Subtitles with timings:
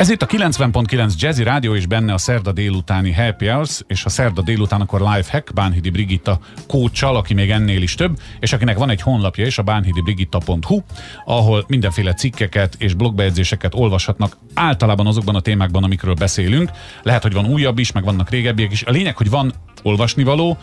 [0.00, 4.08] Ez itt a 90.9 Jazzy Rádió, és benne a szerda délutáni Happy Hours, és a
[4.08, 8.78] szerda délután akkor Life Hack Bánhidi Brigitta kócsal, aki még ennél is több, és akinek
[8.78, 10.80] van egy honlapja is, a bánhidibrigitta.hu,
[11.24, 16.70] ahol mindenféle cikkeket és blogbejegyzéseket olvashatnak, általában azokban a témákban, amikről beszélünk.
[17.02, 18.82] Lehet, hogy van újabb is, meg vannak régebbiek is.
[18.82, 20.58] A lényeg, hogy van olvasni való,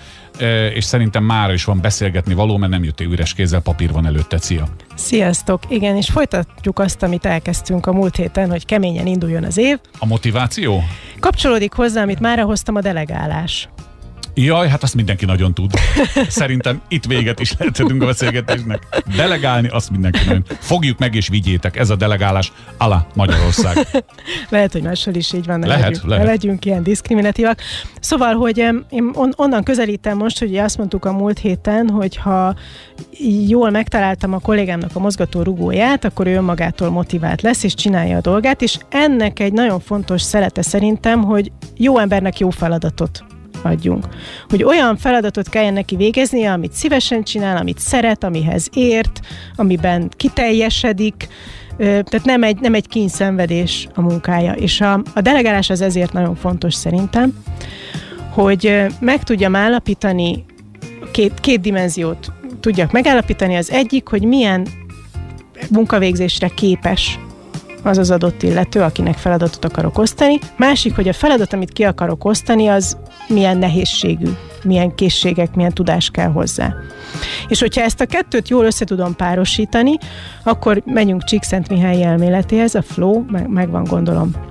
[0.73, 4.37] és szerintem már is van beszélgetni való, mert nem jöttél üres kézzel, papír van előtte.
[4.37, 4.67] Szia!
[4.95, 5.63] Sziasztok!
[5.69, 9.79] Igen, és folytatjuk azt, amit elkezdtünk a múlt héten, hogy keményen induljon az év.
[9.99, 10.83] A motiváció?
[11.19, 13.69] Kapcsolódik hozzá, amit már hoztam, a delegálás.
[14.39, 15.71] Jaj, hát azt mindenki nagyon tud.
[16.27, 19.03] Szerintem itt véget is lehetünk a beszélgetésnek.
[19.15, 20.43] Delegálni azt mindenki nagyon.
[20.59, 21.77] Fogjuk meg és vigyétek.
[21.77, 23.87] Ez a delegálás ala Magyarország.
[24.49, 25.59] lehet, hogy máshol is így van.
[25.59, 26.25] Ne lehet, legyünk, lehet.
[26.25, 27.59] Ne legyünk ilyen diszkriminatívak.
[27.99, 28.57] Szóval, hogy
[28.89, 32.55] én on, onnan közelítem most, hogy azt mondtuk a múlt héten, hogy ha
[33.47, 38.21] jól megtaláltam a kollégámnak a mozgató rugóját, akkor ő önmagától motivált lesz, és csinálja a
[38.21, 43.25] dolgát, és ennek egy nagyon fontos szelete szerintem, hogy jó embernek jó feladatot
[43.67, 44.05] adjunk.
[44.49, 49.19] Hogy olyan feladatot kelljen neki végeznie, amit szívesen csinál, amit szeret, amihez ért,
[49.55, 51.27] amiben kiteljesedik,
[51.77, 54.53] tehát nem egy, nem egy kényszenvedés a munkája.
[54.53, 57.33] És a, a delegálás az ezért nagyon fontos szerintem,
[58.29, 60.45] hogy meg tudjam állapítani
[61.11, 63.55] két, két dimenziót tudjak megállapítani.
[63.55, 64.67] Az egyik, hogy milyen
[65.69, 67.19] munkavégzésre képes
[67.83, 70.39] az az adott illető, akinek feladatot akarok osztani.
[70.57, 72.97] Másik, hogy a feladat, amit ki akarok osztani, az
[73.27, 74.29] milyen nehézségű,
[74.63, 76.73] milyen készségek, milyen tudás kell hozzá.
[77.47, 79.97] És hogyha ezt a kettőt jól össze tudom párosítani,
[80.43, 84.46] akkor megyünk Csíkszent Mihály elméletéhez, a flow, meg, meg gondolom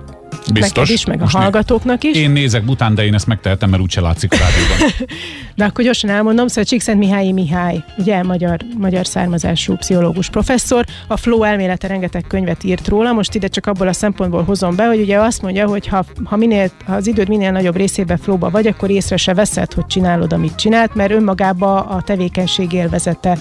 [0.53, 0.89] Biztos.
[0.89, 2.15] Neked is, meg Most a hallgatóknak is.
[2.15, 5.07] Én nézek bután, de én ezt megtehetem, mert úgyse látszik a rádióban.
[5.55, 11.17] de akkor gyorsan elmondom, szóval Csíkszent Mihályi Mihály, ugye magyar, magyar származású pszichológus professzor, a
[11.17, 14.99] flow elmélete rengeteg könyvet írt róla, most ide csak abból a szempontból hozom be, hogy
[14.99, 18.67] ugye azt mondja, hogy ha, ha, minél, ha az időd minél nagyobb részében flowba vagy,
[18.67, 23.37] akkor észre se veszed, hogy csinálod, amit csinált, mert önmagába a tevékenység élvezete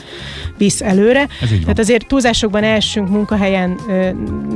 [0.59, 1.29] visz előre.
[1.61, 3.81] Tehát azért túlzásokban elsünk munkahelyen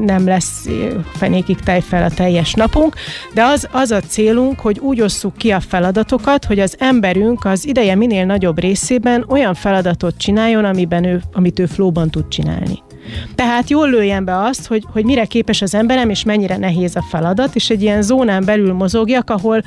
[0.04, 0.69] nem lesz
[1.16, 2.94] fenékig tejfel a teljes teljes napunk,
[3.34, 7.66] de az, az a célunk, hogy úgy osszuk ki a feladatokat, hogy az emberünk az
[7.66, 12.82] ideje minél nagyobb részében olyan feladatot csináljon, amiben ő, amit ő flóban tud csinálni.
[13.34, 17.02] Tehát jól lőjen be azt, hogy, hogy mire képes az emberem, és mennyire nehéz a
[17.02, 19.62] feladat, és egy ilyen zónán belül mozogjak, ahol,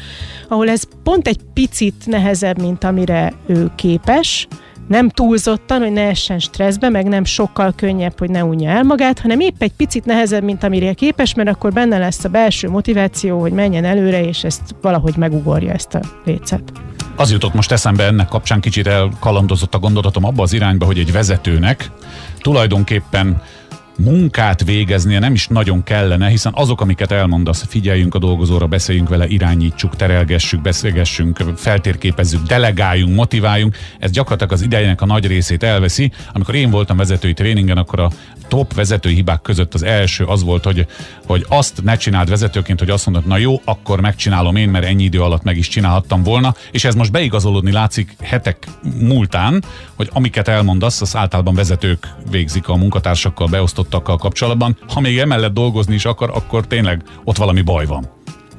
[0.47, 4.47] ahol ez pont egy picit nehezebb, mint amire ő képes,
[4.87, 9.19] nem túlzottan, hogy ne essen stresszbe, meg nem sokkal könnyebb, hogy ne unja el magát,
[9.19, 13.39] hanem épp egy picit nehezebb, mint amire képes, mert akkor benne lesz a belső motiváció,
[13.39, 16.71] hogy menjen előre, és ezt valahogy megugorja ezt a lécet.
[17.15, 21.11] Az jutott most eszembe ennek kapcsán kicsit elkalandozott a gondolatom abba az irányba, hogy egy
[21.11, 21.91] vezetőnek
[22.39, 23.41] tulajdonképpen
[23.97, 29.27] munkát végeznie nem is nagyon kellene, hiszen azok, amiket elmondasz, figyeljünk a dolgozóra, beszéljünk vele,
[29.27, 36.11] irányítsuk, terelgessük, beszélgessünk, feltérképezzük, delegáljunk, motiváljunk, ez gyakorlatilag az idejének a nagy részét elveszi.
[36.33, 38.09] Amikor én voltam vezetői tréningen, akkor a
[38.47, 40.87] top vezetői hibák között az első az volt, hogy,
[41.25, 45.03] hogy azt ne csináld vezetőként, hogy azt mondod, na jó, akkor megcsinálom én, mert ennyi
[45.03, 48.67] idő alatt meg is csinálhattam volna, és ez most beigazolódni látszik hetek
[48.99, 49.63] múltán,
[49.95, 54.77] hogy amiket elmondasz, az általában vezetők végzik a munkatársakkal beosztott választottakkal kapcsolatban.
[54.93, 58.05] Ha még emellett dolgozni is akar, akkor tényleg ott valami baj van.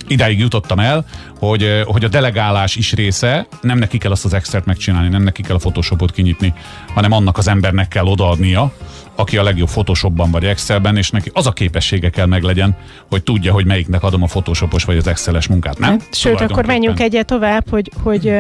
[0.09, 1.05] Idáig jutottam el,
[1.39, 5.43] hogy, hogy a delegálás is része, nem neki kell azt az extert megcsinálni, nem neki
[5.43, 6.55] kell a Photoshopot kinyitni,
[6.95, 8.73] hanem annak az embernek kell odaadnia,
[9.17, 12.77] aki a legjobb Photoshopban vagy Excelben, és neki az a képessége kell meglegyen,
[13.09, 15.91] hogy tudja, hogy melyiknek adom a Photoshopos vagy az Exceles munkát, nem?
[15.91, 18.33] Hát, sőt, akkor menjünk egyet tovább, hogy, hogy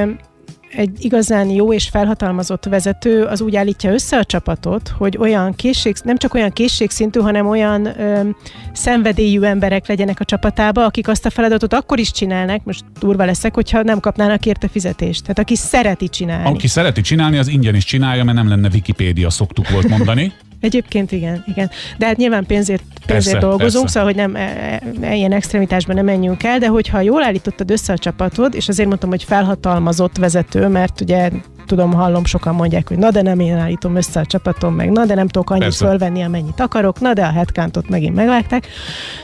[0.76, 5.96] egy igazán jó és felhatalmazott vezető az úgy állítja össze a csapatot, hogy olyan készség,
[6.04, 8.28] nem csak olyan készségszintű, hanem olyan ö,
[8.72, 13.54] szenvedélyű emberek legyenek a csapatába, akik azt a feladatot akkor is csinálnak, most durva leszek,
[13.54, 15.22] hogyha nem kapnának érte fizetést.
[15.22, 16.48] Tehát aki szereti csinálni.
[16.48, 20.32] Aki szereti csinálni, az ingyen is csinálja, mert nem lenne Wikipédia, szoktuk volt mondani.
[20.64, 21.70] Egyébként igen, igen.
[21.98, 23.98] De hát nyilván pénzért, pénzért persze, dolgozunk, persze.
[23.98, 27.92] szóval hogy nem e, e, ilyen extremitásban nem menjünk el, de hogyha jól állítottad össze
[27.92, 31.30] a csapatod, és azért mondtam, hogy felhatalmazott vezető, mert ugye
[31.66, 35.04] tudom, hallom, sokan mondják, hogy na de nem én állítom össze a csapatom, meg na
[35.04, 35.86] de nem tudok annyit Persze.
[35.86, 38.66] fölvenni, amennyit akarok, na de a headcountot megint megvágták.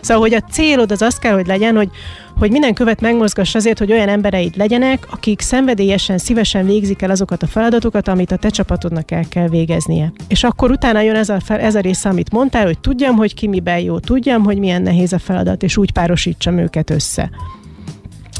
[0.01, 1.91] Szóval, hogy a célod az az kell, hogy legyen, hogy,
[2.39, 7.43] hogy minden követ megmozgass azért, hogy olyan embereid legyenek, akik szenvedélyesen, szívesen végzik el azokat
[7.43, 10.13] a feladatokat, amit a te csapatodnak el kell végeznie.
[10.29, 13.49] És akkor utána jön ez a, ez a része, amit mondtál, hogy tudjam, hogy ki
[13.49, 17.31] miben jó, tudjam, hogy milyen nehéz a feladat, és úgy párosítsam őket össze.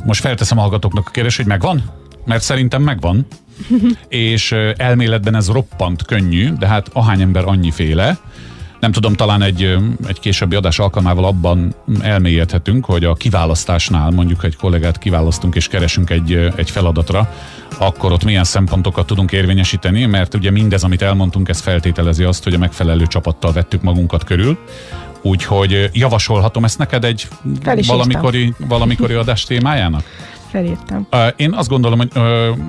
[0.05, 1.83] Most felteszem a hallgatóknak a kérdést, hogy megvan?
[2.25, 3.27] Mert szerintem megvan.
[4.09, 8.19] És elméletben ez roppant könnyű, de hát ahány ember annyiféle,
[8.81, 9.77] Nem tudom, talán egy,
[10.07, 16.11] egy későbbi adás alkalmával abban elmélyedhetünk, hogy a kiválasztásnál mondjuk egy kollégát kiválasztunk és keresünk
[16.11, 17.35] egy, egy feladatra,
[17.79, 22.55] akkor ott milyen szempontokat tudunk érvényesíteni, mert ugye mindez, amit elmondtunk, ez feltételezi azt, hogy
[22.55, 24.59] a megfelelő csapattal vettük magunkat körül,
[25.23, 27.29] Úgyhogy javasolhatom ezt neked egy
[27.87, 30.05] valamikori, valamikori adás témájának?
[30.51, 31.07] Felírtam.
[31.37, 32.11] Én azt gondolom, hogy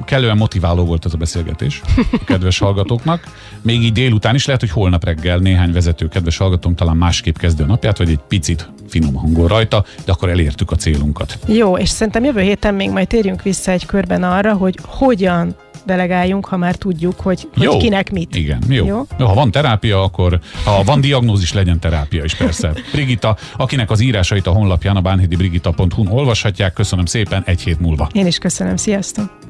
[0.06, 1.82] kellően motiváló volt ez a beszélgetés
[2.12, 3.24] a kedves hallgatóknak.
[3.62, 7.66] Még így délután is lehet, hogy holnap reggel néhány vezető kedves hallgatónk talán másképp kezdő
[7.66, 11.40] napját, vagy egy picit finom hangol rajta, de akkor elértük a célunkat.
[11.46, 15.56] Jó, és szerintem jövő héten még majd térjünk vissza egy körben arra, hogy hogyan
[15.86, 18.36] delegáljunk, ha már tudjuk, hogy, hogy kinek mit.
[18.36, 18.86] Igen, jó.
[18.86, 19.06] jó.
[19.18, 22.74] Ha van terápia, akkor ha van diagnózis, legyen terápia is persze.
[22.94, 28.10] Brigita, akinek az írásait a honlapján a bánhidibrigita.hu-n olvashatják, köszönöm szépen, egy hét múlva.
[28.14, 29.41] Én is köszönöm, sziasztok!